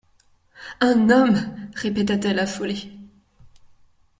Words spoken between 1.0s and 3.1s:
homme! répéta-t-elle affolée.